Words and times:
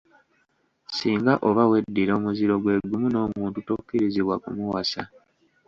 Singa 0.95 1.33
oba 1.47 1.63
weddira 1.69 2.11
omuziro 2.19 2.55
gwe 2.61 2.75
gumu 2.89 3.07
n'omuntu 3.11 3.57
tokkirizibwa 3.67 4.35
kumuwasa. 4.43 5.01